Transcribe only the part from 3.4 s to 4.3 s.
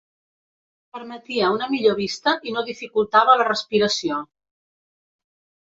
la respiració.